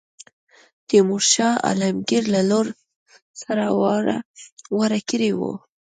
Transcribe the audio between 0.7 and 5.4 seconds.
تیمور شاه عالمګیر له لور سره واړه کړی